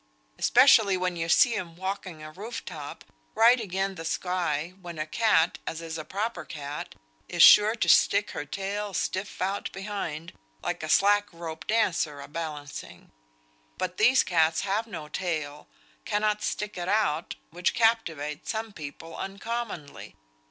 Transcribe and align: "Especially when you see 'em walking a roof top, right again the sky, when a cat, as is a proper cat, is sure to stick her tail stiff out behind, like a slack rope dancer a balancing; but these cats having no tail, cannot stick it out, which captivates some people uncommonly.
"Especially 0.39 0.97
when 0.97 1.15
you 1.15 1.29
see 1.29 1.53
'em 1.53 1.75
walking 1.75 2.23
a 2.23 2.31
roof 2.31 2.65
top, 2.65 3.05
right 3.35 3.59
again 3.61 3.93
the 3.93 4.03
sky, 4.03 4.73
when 4.81 4.97
a 4.97 5.05
cat, 5.05 5.59
as 5.67 5.79
is 5.79 5.95
a 5.95 6.03
proper 6.03 6.43
cat, 6.43 6.95
is 7.29 7.43
sure 7.43 7.75
to 7.75 7.87
stick 7.87 8.31
her 8.31 8.43
tail 8.43 8.95
stiff 8.95 9.39
out 9.43 9.71
behind, 9.71 10.33
like 10.63 10.81
a 10.81 10.89
slack 10.89 11.27
rope 11.31 11.67
dancer 11.67 12.19
a 12.19 12.27
balancing; 12.27 13.11
but 13.77 13.97
these 13.97 14.23
cats 14.23 14.61
having 14.61 14.93
no 14.93 15.07
tail, 15.07 15.67
cannot 16.03 16.41
stick 16.41 16.79
it 16.79 16.89
out, 16.89 17.35
which 17.51 17.75
captivates 17.75 18.49
some 18.49 18.71
people 18.73 19.15
uncommonly. 19.15 20.15